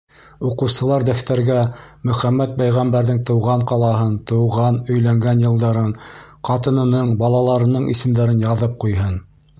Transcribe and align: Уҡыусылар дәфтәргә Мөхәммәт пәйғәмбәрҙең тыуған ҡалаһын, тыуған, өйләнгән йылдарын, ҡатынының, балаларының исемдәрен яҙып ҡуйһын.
Уҡыусылар 0.51 1.03
дәфтәргә 1.09 1.57
Мөхәммәт 2.11 2.55
пәйғәмбәрҙең 2.61 3.19
тыуған 3.31 3.67
ҡалаһын, 3.73 4.17
тыуған, 4.31 4.81
өйләнгән 4.95 5.45
йылдарын, 5.45 5.95
ҡатынының, 6.51 7.13
балаларының 7.25 7.89
исемдәрен 7.97 8.47
яҙып 8.49 8.79
ҡуйһын. 8.87 9.19